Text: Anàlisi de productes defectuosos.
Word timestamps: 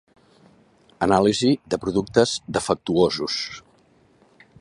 Anàlisi 1.07 1.51
de 1.73 1.79
productes 1.83 2.33
defectuosos. 2.57 3.37